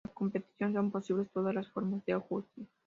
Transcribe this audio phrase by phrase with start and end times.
[0.03, 2.65] En la competición son posibles todas las formas de ajuste.